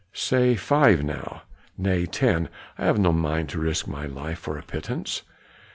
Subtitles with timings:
[0.13, 1.43] "Say five now!"
[1.77, 5.21] "Nay, ten; I have no mind to risk my life for a pittance."